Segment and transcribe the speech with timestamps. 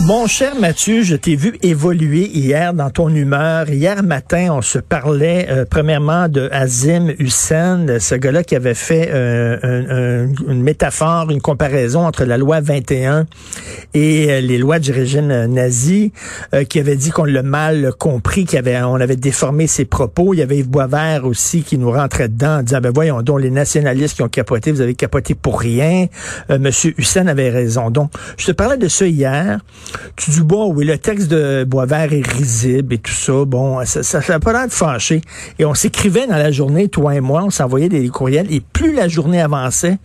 [0.00, 3.70] Mon cher Mathieu, je t'ai vu évoluer hier dans ton humeur.
[3.70, 9.08] Hier matin, on se parlait euh, premièrement de Azim Hussein, ce gars-là qui avait fait
[9.10, 13.26] euh, un, un, une métaphore, une comparaison entre la loi 21
[13.94, 16.12] et euh, les lois du régime nazi,
[16.68, 20.34] qui avait dit qu'on l'a mal compris, qu'on avait, avait déformé ses propos.
[20.34, 23.40] Il y avait Yves Boisvert aussi qui nous rentrait dedans en disant, ben voyons donc,
[23.40, 26.06] les nationalistes qui ont capoté, vous avez capoté pour rien.
[26.50, 27.90] Monsieur Hussein avait raison.
[27.90, 29.58] Donc, je te parlais de ça hier.
[30.16, 33.44] Tu dis, bon, oui, le texte de Boisvert est risible et tout ça.
[33.44, 35.20] Bon, ça n'a ça, pas l'air de fâcher.
[35.58, 38.52] Et on s'écrivait dans la journée, toi et moi, on s'envoyait des courriels.
[38.52, 39.98] Et plus la journée avançait,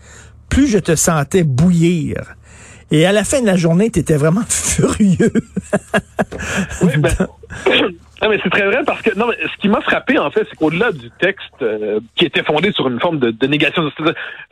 [0.50, 2.36] plus je te sentais bouillir.
[2.92, 5.34] Et à la fin de la journée, tu étais vraiment furieux.
[6.82, 7.28] oui, ben,
[8.22, 10.46] Non, mais c'est très vrai parce que non, mais ce qui m'a frappé en fait,
[10.50, 13.90] c'est qu'au-delà du texte euh, qui était fondé sur une forme de, de négation,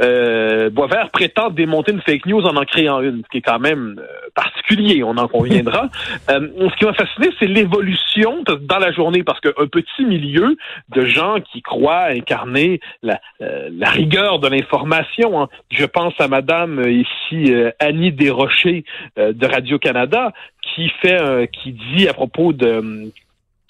[0.01, 3.59] euh, Boisvert prétend démonter une fake news en en créant une, ce qui est quand
[3.59, 5.89] même euh, particulier, on en conviendra.
[6.29, 10.57] euh, ce qui m'a fasciné, c'est l'évolution dans la journée parce qu'un petit milieu
[10.89, 15.41] de gens qui croient incarner la, euh, la rigueur de l'information.
[15.41, 15.49] Hein.
[15.71, 18.83] Je pense à Madame euh, ici Annie Desrochers
[19.17, 20.31] de Radio Canada
[20.61, 23.11] qui fait, qui dit à propos de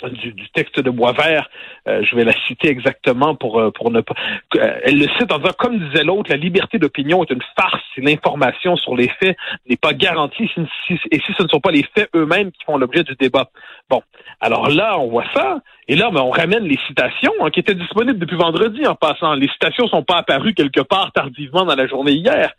[0.08, 1.50] du, du, texte de Boisvert,
[1.88, 4.14] euh, je vais la citer exactement pour euh, pour ne pas.
[4.56, 7.84] Euh, elle le cite en disant comme disait l'autre, la liberté d'opinion est une farce
[7.98, 11.60] et l'information sur les faits n'est pas garantie si, si, et si ce ne sont
[11.60, 13.50] pas les faits eux-mêmes qui font l'objet du débat.
[13.90, 14.02] Bon,
[14.40, 17.76] alors là on voit ça et là ben, on ramène les citations hein, qui étaient
[17.76, 19.34] disponibles depuis vendredi en passant.
[19.34, 22.54] Les citations sont pas apparues quelque part tardivement dans la journée hier.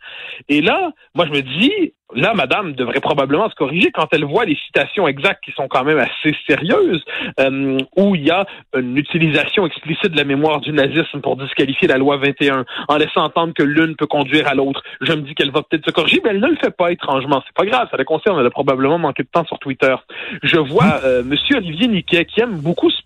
[0.49, 4.45] Et là, moi je me dis là, madame devrait probablement se corriger quand elle voit
[4.45, 7.03] les citations exactes qui sont quand même assez sérieuses,
[7.39, 8.45] euh, où il y a
[8.75, 13.23] une utilisation explicite de la mémoire du nazisme pour disqualifier la loi 21, en laissant
[13.23, 14.83] entendre que l'une peut conduire à l'autre.
[15.01, 17.41] Je me dis qu'elle va peut-être se corriger, mais elle ne le fait pas étrangement.
[17.45, 18.39] C'est pas grave, ça la concerne.
[18.39, 19.95] Elle a probablement manqué de temps sur Twitter.
[20.43, 23.01] Je vois euh, Monsieur Olivier Niquet qui aime beaucoup se,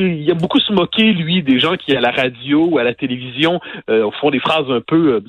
[0.00, 2.94] il aime beaucoup se moquer lui des gens qui à la radio ou à la
[2.94, 5.22] télévision euh, font des phrases un peu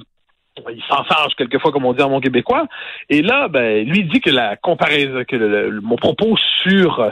[0.69, 2.67] il s'enfarge quelquefois, comme on dit en mon québécois.
[3.09, 7.11] Et là, ben, lui dit que la comparaison, que le, le, mon propos sur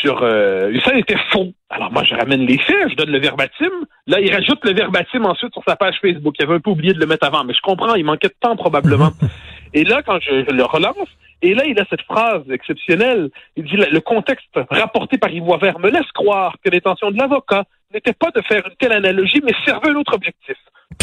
[0.00, 1.52] sur euh, ça était faux.
[1.70, 3.70] Alors moi, je ramène les faits, je donne le verbatim.
[4.06, 6.34] Là, il rajoute le verbatim ensuite sur sa page Facebook.
[6.38, 8.34] Il avait un peu oublié de le mettre avant, mais je comprends, il manquait de
[8.40, 9.10] temps probablement.
[9.74, 11.08] et là, quand je, je, le relance,
[11.42, 13.30] et là, il a cette phrase exceptionnelle.
[13.56, 17.64] Il dit le contexte rapporté par Yves Vert me laisse croire que l'intention de l'avocat
[17.92, 20.56] n'était pas de faire une telle analogie, mais servait un autre objectif.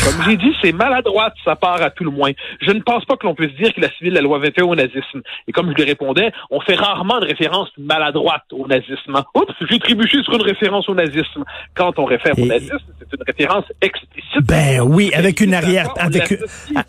[0.03, 2.31] Comme j'ai dit, c'est maladroit de sa part à tout le moins.
[2.61, 4.75] Je ne pense pas que l'on puisse dire qu'il a suivi la loi 21 au
[4.75, 5.21] nazisme.
[5.47, 9.21] Et comme je lui répondais, on fait rarement de référence maladroite au nazisme.
[9.35, 11.43] Oups, j'ai trébuché sur une référence au nazisme.
[11.75, 14.41] Quand on réfère au nazisme, c'est une référence explicite.
[14.43, 16.33] Ben oui, avec une arrière, avec,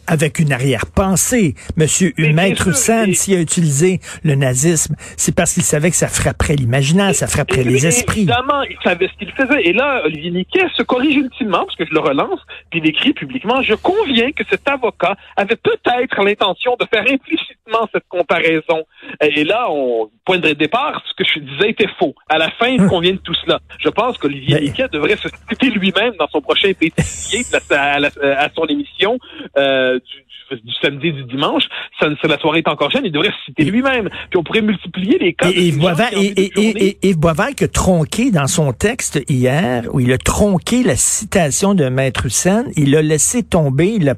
[0.07, 1.55] avec une arrière-pensée.
[1.77, 6.57] Monsieur Maître Hussein, s'il a utilisé le nazisme, c'est parce qu'il savait que ça frapperait
[6.57, 8.21] l'imaginaire, ça frapperait et, les esprits.
[8.23, 9.65] Évidemment, il savait ce qu'il faisait.
[9.65, 12.41] Et là, Olivier Niquet se corrige ultimement, parce que je le relance,
[12.71, 18.09] puis écrit publiquement, je conviens que cet avocat avait peut-être l'intention de faire implicitement cette
[18.09, 18.85] comparaison.
[19.21, 22.15] Et là, on, point de départ, ce que je disais était faux.
[22.29, 23.61] À la fin, il convient de tout cela.
[23.79, 28.67] Je pense qu'Olivier Niquet devrait se citer lui-même dans son prochain pétier à, à, son
[28.67, 29.19] émission
[29.57, 31.65] euh, du, du samedi du dimanche,
[31.99, 34.09] ça, la soirée est encore jeune, il devrait se citer lui-même.
[34.31, 35.49] Puis on pourrait multiplier les cas.
[35.51, 40.97] Et Yves Boisvert qui a tronqué dans son texte hier, où il a tronqué la
[40.97, 44.15] citation de Maître Hussein, il l'a laissé tomber, il a,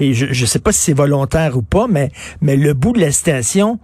[0.00, 2.10] et je ne sais pas si c'est volontaire ou pas, mais,
[2.40, 3.78] mais le bout de la citation,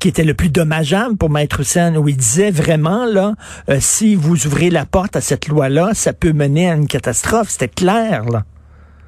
[0.00, 3.34] qui était le plus dommageable pour Maître Hussein, où il disait vraiment, là,
[3.70, 7.48] euh, si vous ouvrez la porte à cette loi-là, ça peut mener à une catastrophe.
[7.50, 8.44] C'était clair, là.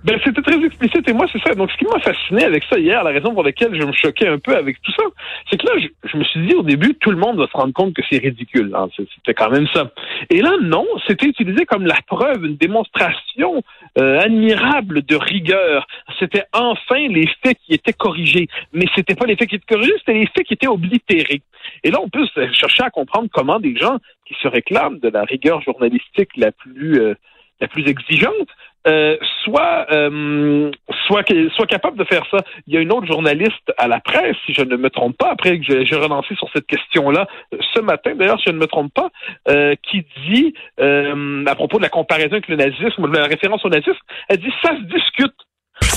[0.05, 1.55] Ben, c'était très explicite et moi, c'est ça.
[1.55, 4.29] Donc, ce qui m'a fasciné avec ça hier, la raison pour laquelle je me choquais
[4.29, 5.03] un peu avec tout ça,
[5.51, 5.73] c'est que là,
[6.05, 8.19] je, me suis dit au début, tout le monde va se rendre compte que c'est
[8.19, 8.73] ridicule.
[8.77, 8.89] Hein.
[8.97, 9.91] C'était quand même ça.
[10.31, 13.63] Et là, non, c'était utilisé comme la preuve, une démonstration
[13.99, 15.87] euh, admirable de rigueur.
[16.21, 18.47] C'était enfin les faits qui étaient corrigés.
[18.73, 21.43] Mais c'était pas les faits qui étaient corrigés, c'était les faits qui étaient oblitérés.
[21.83, 25.25] Et là, on peut chercher à comprendre comment des gens qui se réclament de la
[25.25, 27.01] rigueur journalistique la plus...
[27.01, 27.15] Euh,
[27.61, 28.49] la plus exigeante,
[28.89, 30.71] euh, soit, euh,
[31.07, 31.25] soit,
[31.55, 32.39] soit capable de faire ça.
[32.67, 35.31] Il y a une autre journaliste à la presse, si je ne me trompe pas,
[35.31, 37.27] après que j'ai relancé sur cette question-là
[37.75, 39.11] ce matin, d'ailleurs, si je ne me trompe pas,
[39.49, 43.99] euh, qui dit, à propos de la comparaison avec le nazisme, la référence au nazisme,
[44.29, 45.35] elle dit ça se discute.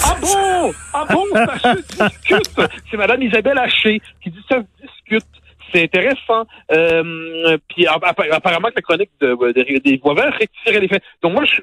[0.04, 0.74] Ah bon?
[0.94, 1.24] Ah bon?
[1.34, 2.62] Ça se discute.
[2.90, 5.41] C'est Madame Isabelle Haché qui dit ça se discute
[5.74, 6.46] c'est intéressant.
[6.72, 11.04] Euh, puis apparemment que la chronique de, des voix verts rectifierait les faits.
[11.22, 11.62] Donc moi, je, suis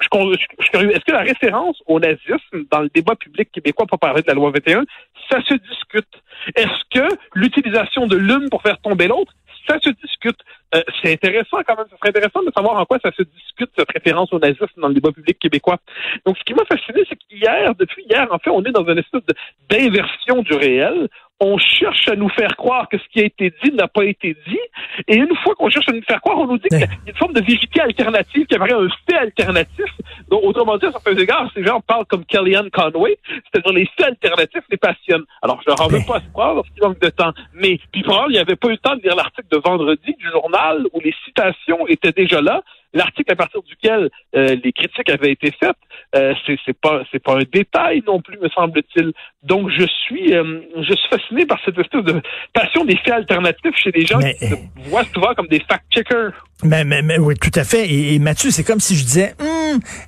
[0.70, 0.90] curieux.
[0.90, 4.34] Est-ce que la référence au nazisme dans le débat public québécois pour parler de la
[4.34, 4.84] loi 21,
[5.30, 6.08] ça se discute?
[6.54, 9.32] Est-ce que l'utilisation de l'une pour faire tomber l'autre,
[9.66, 10.38] ça se discute?
[10.74, 11.86] Euh, c'est intéressant quand même.
[11.90, 14.88] Ce serait intéressant de savoir en quoi ça se discute, cette référence au nazisme dans
[14.88, 15.78] le débat public québécois.
[16.26, 18.98] Donc, ce qui m'a fasciné, c'est qu'hier, depuis hier, en fait, on est dans une
[18.98, 19.22] espèce
[19.70, 21.08] d'inversion du réel
[21.40, 24.36] on cherche à nous faire croire que ce qui a été dit n'a pas été
[24.46, 24.58] dit.
[25.06, 26.88] Et une fois qu'on cherche à nous faire croire, on nous dit qu'il y a
[27.06, 29.86] une forme de vérité alternative, qu'il y aurait un fait alternatif.
[30.28, 34.06] Donc, autrement dit, à certains égards, ces gens parlent comme Kellyanne Conway, c'est-à-dire les faits
[34.06, 35.24] alternatifs les passionnent.
[35.42, 37.32] Alors, je leur en veux pas à se croire lorsqu'il manque de temps.
[37.54, 40.14] Mais, puis, probablement, il n'y avait pas eu le temps de lire l'article de vendredi
[40.18, 42.62] du journal où les citations étaient déjà là
[42.92, 45.76] l'article à partir duquel euh, les critiques avaient été faites,
[46.16, 49.12] euh, c'est pas c'est pas un détail non plus, me semble-t-il.
[49.42, 52.20] Donc je suis euh, je suis fasciné par cette espèce de
[52.52, 54.54] passion des faits alternatifs chez les gens qui se
[54.88, 56.32] voient souvent comme des fact-checkers.
[56.64, 57.88] Mais, mais, mais, oui, tout à fait.
[57.88, 59.46] Et, Mathieu, c'est comme si je disais, hum,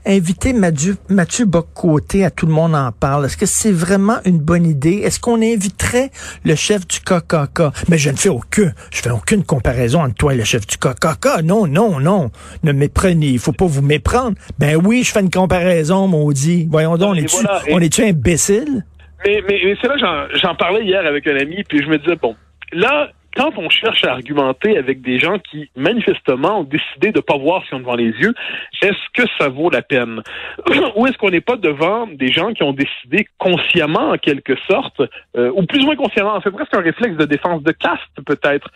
[0.07, 3.27] inviter Mathieu, Mathieu Bocoté à tout le monde en parle.
[3.27, 5.03] Est-ce que c'est vraiment une bonne idée?
[5.05, 6.11] Est-ce qu'on inviterait
[6.45, 7.89] le chef du KKK?
[7.89, 10.77] Mais je ne fais aucun, je fais aucune comparaison entre toi et le chef du
[10.77, 11.43] KKK.
[11.45, 12.31] Non, non, non.
[12.63, 13.29] Ne méprenez.
[13.29, 14.37] Il faut pas vous méprendre.
[14.59, 16.69] Ben oui, je fais une comparaison, maudit.
[16.71, 18.85] Voyons donc, on est-tu, on est imbécile?
[19.27, 22.17] Mais, mais, mais c'est là, j'en parlais hier avec un ami, puis je me disais,
[22.17, 22.37] bon,
[22.73, 27.23] là, quand on cherche à argumenter avec des gens qui, manifestement, ont décidé de ne
[27.23, 28.35] pas voir ce qu'ils devant les yeux,
[28.83, 30.23] est-ce que ça vaut la peine?
[30.97, 35.03] ou est-ce qu'on n'est pas devant des gens qui ont décidé consciemment, en quelque sorte,
[35.37, 38.69] euh, ou plus ou moins consciemment, c'est presque un réflexe de défense de caste, peut-être,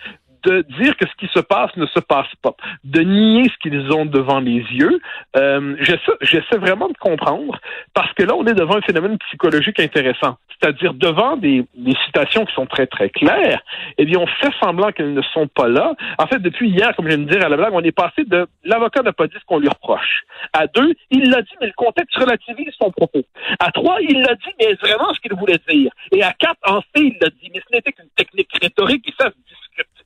[0.44, 2.54] de dire que ce qui se passe ne se passe pas,
[2.84, 5.00] de nier ce qu'ils ont devant les yeux.
[5.36, 5.76] Euh,
[6.22, 7.58] J'essaie vraiment de comprendre
[7.94, 10.36] parce que là, on est devant un phénomène psychologique intéressant.
[10.60, 13.60] C'est-à-dire devant des, des, citations qui sont très, très claires,
[13.98, 15.94] eh bien, on fait semblant qu'elles ne sont pas là.
[16.18, 18.24] En fait, depuis hier, comme je viens de dire à la blague, on est passé
[18.24, 20.22] de l'avocat n'a pas dit ce qu'on lui reproche.
[20.52, 23.22] À deux, il l'a dit, mais le contexte relativise son propos.
[23.58, 25.90] À trois, il l'a dit, mais vraiment ce qu'il voulait dire?
[26.12, 29.14] Et à quatre, en fait, il l'a dit, mais ce n'était qu'une technique rhétorique et
[29.18, 30.03] ça se discute.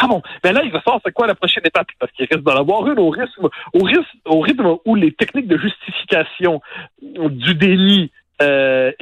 [0.00, 2.42] Ah bon, mais là, il va savoir c'est quoi la prochaine étape, parce qu'il risque
[2.42, 6.60] d'en avoir une au rythme, au rythme, au rythme où les techniques de justification
[7.02, 8.10] du déni
[8.40, 8.92] euh,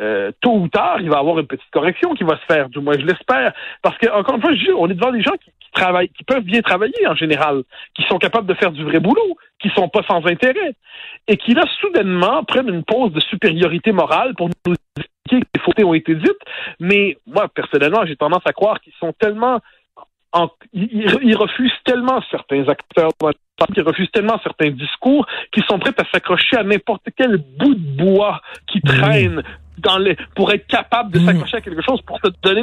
[0.00, 2.68] euh, tôt ou tard, il va y avoir une petite correction qui va se faire,
[2.68, 3.52] du moins je l'espère.
[3.82, 6.42] Parce que, encore une fois, je on est devant des gens qui, travaillent, qui peuvent
[6.42, 7.62] bien travailler en général,
[7.94, 10.72] qui sont capables de faire du vrai boulot, qui sont pas sans intérêt,
[11.28, 15.60] et qui là, soudainement, prennent une pause de supériorité morale pour nous expliquer que les
[15.60, 16.42] fautes ont été dites.
[16.80, 19.60] Mais moi, personnellement, j'ai tendance à croire qu'ils sont tellement
[20.72, 23.10] ils, refusent tellement certains acteurs,
[23.76, 28.04] ils refusent tellement certains discours qu'ils sont prêts à s'accrocher à n'importe quel bout de
[28.04, 29.42] bois qui traîne
[29.78, 32.62] dans les, pour être capable de s'accrocher à quelque chose pour se donner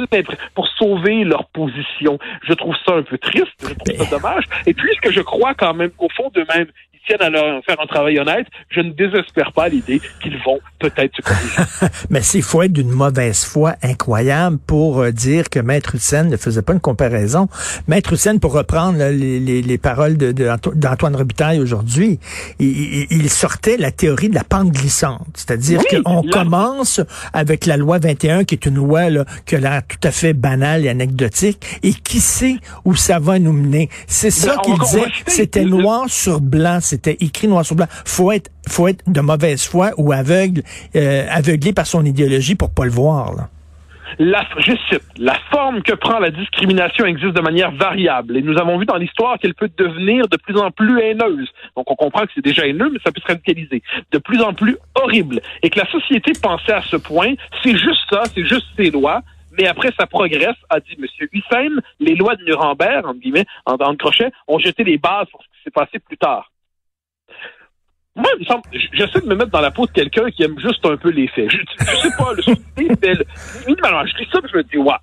[0.54, 2.18] pour sauver leur position.
[2.42, 4.44] Je trouve ça un peu triste, je trouve ça dommage.
[4.66, 6.68] Et puisque je crois quand même qu'au fond d'eux-mêmes,
[7.06, 11.16] tiennent à leur faire un travail honnête, je ne désespère pas l'idée qu'ils vont peut-être
[11.16, 11.92] se corriger.
[12.10, 16.36] Mais s'il faut être d'une mauvaise foi incroyable pour euh, dire que Maître Hussein ne
[16.36, 17.48] faisait pas une comparaison.
[17.88, 22.18] Maître Hussein, pour reprendre les, les, les, paroles d'Antoine de, Robitaille aujourd'hui,
[22.58, 25.26] il, il, sortait la théorie de la pente glissante.
[25.34, 27.00] C'est-à-dire qu'on commence
[27.32, 30.32] avec la loi 21, qui est une loi là, qui a l'air tout à fait
[30.32, 33.88] banale et anecdotique, et qui sait où ça va nous mener.
[34.06, 35.04] C'est ça qu'il disait.
[35.26, 37.86] C'était noir sur blanc c'était écrit noir sur blanc.
[38.04, 40.62] Faut être, faut être de mauvaise foi ou aveugle,
[40.94, 43.48] euh, aveuglé par son idéologie pour pas le voir.
[44.20, 48.56] La, je cite, la forme que prend la discrimination existe de manière variable et nous
[48.58, 51.48] avons vu dans l'histoire qu'elle peut devenir de plus en plus haineuse.
[51.76, 53.82] Donc on comprend que c'est déjà haineux, mais ça peut se radicaliser.
[54.12, 55.40] De plus en plus horrible.
[55.64, 57.32] Et que la société pensait à ce point,
[57.64, 59.22] c'est juste ça, c'est juste ces lois,
[59.58, 61.06] mais après ça progresse, a dit M.
[61.32, 65.42] Hussein, les lois de Nuremberg, en guillemets, en, en crochet, ont jeté les bases pour
[65.42, 66.52] ce qui s'est passé plus tard.
[68.16, 68.30] Moi,
[68.92, 71.26] j'essaie de me mettre dans la peau de quelqu'un qui aime juste un peu les
[71.28, 71.50] faits.
[71.50, 74.94] Je, je sais pas, le c'est je lis ça, je me dis, ouais.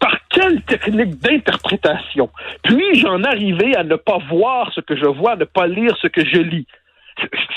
[0.00, 2.28] Par quelle technique d'interprétation
[2.64, 5.96] puis-je en arriver à ne pas voir ce que je vois, à ne pas lire
[6.00, 6.66] ce que je lis?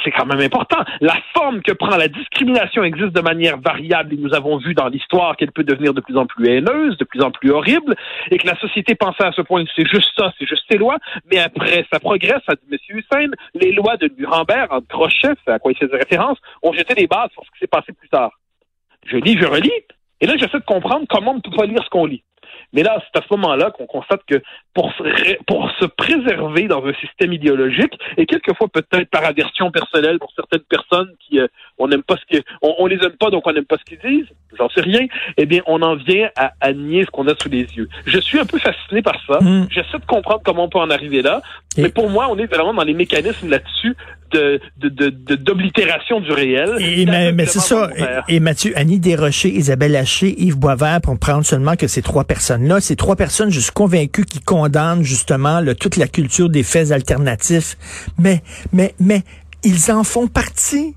[0.04, 0.84] C'est quand même important.
[1.02, 4.88] La forme que prend la discrimination existe de manière variable et nous avons vu dans
[4.88, 7.96] l'histoire qu'elle peut devenir de plus en plus haineuse, de plus en plus horrible,
[8.32, 10.98] et que la société pensait à ce point c'est juste ça, c'est juste ces lois,
[11.32, 12.78] mais après ça progresse, a dit M.
[12.90, 17.08] Hussein, les lois de Nuremberg, en crochet, à quoi il faisait référence, ont jeté les
[17.08, 18.32] bases pour ce qui s'est passé plus tard.
[19.06, 19.72] Je lis, je relis,
[20.22, 22.24] et là j'essaie de comprendre comment on ne peut pas lire ce qu'on lit.
[22.75, 24.41] Mais là, c'est à ce moment-là qu'on constate que
[24.74, 30.20] pour se, pour se préserver dans un système idéologique, et quelquefois peut-être par aversion personnelle
[30.20, 33.29] pour certaines personnes qui euh, on n'aime pas ce que on, on, les aime pas,
[33.29, 34.27] donc on n'aime pas ce qu'ils disent,
[34.58, 37.50] j'en sais rien, eh bien, on en vient à, à, nier ce qu'on a sous
[37.50, 37.88] les yeux.
[38.05, 39.39] Je suis un peu fasciné par ça.
[39.39, 39.67] Mmh.
[39.72, 41.41] J'essaie de comprendre comment on peut en arriver là.
[41.77, 41.84] Et...
[41.84, 43.96] Mais pour moi, on est vraiment dans les mécanismes là-dessus
[45.38, 46.70] d'oblitération de, de, du réel.
[46.79, 47.89] Et, mais, mais c'est ça.
[48.27, 52.24] Et, et, Mathieu, Annie Desrochers, Isabelle Haché, Yves Boisvert, pour prendre seulement que ces trois
[52.66, 56.64] personnes-là, ces trois personnes, je suis convaincu qui condamnent justement le, toute la culture des
[56.64, 57.76] faits alternatifs.
[58.18, 58.42] Mais,
[58.74, 59.22] mais, mais,
[59.64, 60.96] ils en font partie.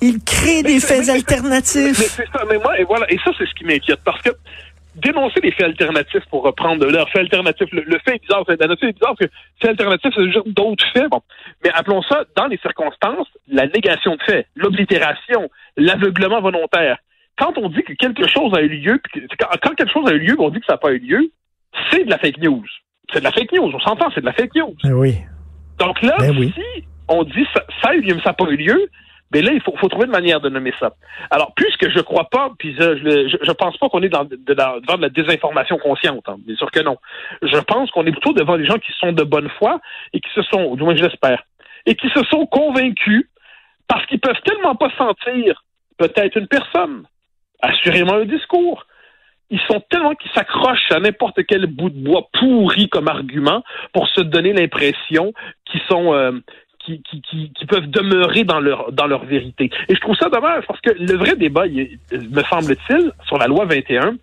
[0.00, 1.96] Ils créent des faits alternatifs.
[1.96, 4.30] C'est ça, mais moi, et voilà, et ça, c'est ce qui m'inquiète, parce que
[4.96, 7.68] dénoncer les faits alternatifs pour reprendre leur fait alternatif.
[7.72, 10.48] Le, le fait est bizarre, la nature est bizarre parce que fait alternatif, c'est juste
[10.48, 11.08] d'autres faits.
[11.08, 11.22] Bon.
[11.64, 16.98] Mais appelons ça, dans les circonstances, la négation de faits, l'oblitération, l'aveuglement volontaire.
[17.38, 19.00] Quand on dit que quelque chose a eu lieu,
[19.38, 21.30] quand quelque chose a eu lieu, on dit que ça n'a pas eu lieu,
[21.90, 22.64] c'est de la fake news.
[23.12, 24.74] C'est de la fake news, on s'entend, c'est de la fake news.
[24.82, 25.16] Ben oui.
[25.78, 26.52] Donc là, ben oui.
[26.54, 28.88] si on dit ça, ça a eu lieu, mais ça n'a pas eu lieu,
[29.32, 30.92] mais là, il faut, faut, trouver une manière de nommer ça.
[31.30, 34.36] Alors, puisque je crois pas, puis je, je, je pense pas qu'on est dans de,
[34.52, 36.98] la, devant de la désinformation consciente, hein, bien sûr que non.
[37.40, 39.80] Je pense qu'on est plutôt devant des gens qui sont de bonne foi
[40.12, 41.42] et qui se sont, du moins je l'espère,
[41.86, 43.28] et qui se sont convaincus
[43.88, 45.64] parce qu'ils peuvent tellement pas sentir
[45.96, 47.04] peut-être une personne,
[47.62, 48.86] assurément un discours,
[49.50, 54.08] ils sont tellement qu'ils s'accrochent à n'importe quel bout de bois pourri comme argument pour
[54.08, 55.32] se donner l'impression
[55.66, 56.32] qu'ils sont euh,
[56.84, 59.70] qui, qui, qui, qui, peuvent demeurer dans leur dans leur vérité.
[59.88, 63.46] Et je trouve ça dommage parce que le vrai débat, il, me semble-t-il, sur la
[63.46, 64.16] loi 21,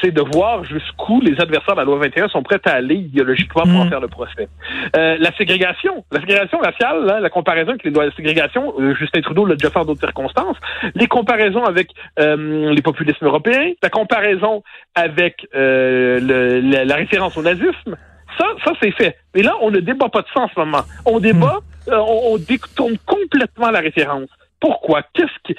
[0.00, 3.62] c'est de voir jusqu'où les adversaires de la loi 21 sont prêts à aller idéologiquement
[3.62, 4.48] pour en faire le procès.
[4.96, 8.94] Euh, la ségrégation, la ségrégation raciale, là, la comparaison avec les lois de ségrégation, euh,
[8.94, 10.56] Justin Trudeau l'a déjà fait dans d'autres circonstances,
[10.94, 14.62] les comparaisons avec euh, les populismes européens, la comparaison
[14.94, 17.96] avec euh, le, la, la référence au nazisme,
[18.38, 19.16] ça, ça c'est fait.
[19.34, 20.82] Mais là, on ne débat pas de ça en ce moment.
[21.06, 24.28] On débat, euh, on, on, détourne complètement la référence.
[24.60, 25.02] Pourquoi?
[25.14, 25.56] Qu'est-ce qui,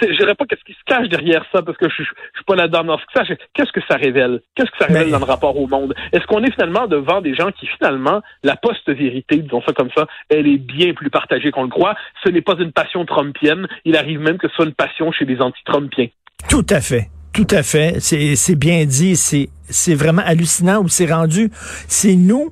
[0.00, 2.84] je dirais pas qu'est-ce qui se cache derrière ça, parce que je, suis pas là-dedans
[2.84, 4.40] dans ce que ça, qu'est-ce que ça révèle?
[4.54, 5.12] Qu'est-ce que ça révèle Mais...
[5.12, 5.94] dans le rapport au monde?
[6.12, 10.06] Est-ce qu'on est finalement devant des gens qui, finalement, la post-vérité, disons ça comme ça,
[10.30, 11.94] elle est bien plus partagée qu'on le croit?
[12.24, 13.68] Ce n'est pas une passion trumpienne.
[13.84, 16.08] Il arrive même que ce soit une passion chez les anti-trumpiens.
[16.48, 17.08] Tout à fait.
[17.36, 17.98] Tout à fait.
[18.00, 19.14] C'est bien dit.
[19.14, 21.50] C'est vraiment hallucinant où c'est rendu.
[21.86, 22.50] C'est nous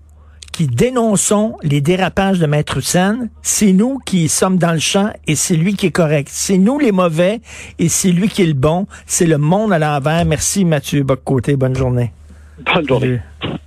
[0.52, 5.34] qui dénonçons les dérapages de Maître Hussein, c'est nous qui sommes dans le champ et
[5.34, 6.28] c'est lui qui est correct.
[6.30, 7.40] C'est nous les mauvais
[7.80, 8.86] et c'est lui qui est le bon.
[9.06, 10.24] C'est le monde à l'envers.
[10.26, 11.56] Merci Mathieu Boccoté.
[11.56, 12.12] Bonne journée.
[12.72, 13.20] Bonne journée.
[13.40, 13.58] Salut.